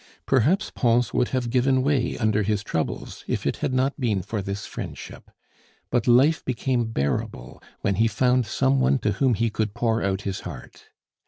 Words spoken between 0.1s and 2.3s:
Perhaps Pons would have given way